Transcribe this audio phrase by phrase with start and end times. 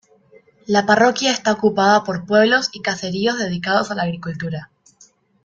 [0.65, 4.71] La parroquia está ocupada por pueblos y caseríos dedicados a la agricultura.